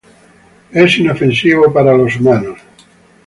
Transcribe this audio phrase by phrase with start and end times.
[0.71, 2.59] Es inofensivo para los humanos.